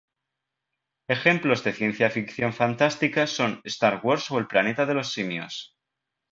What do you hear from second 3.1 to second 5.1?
son Star Wars o El planeta de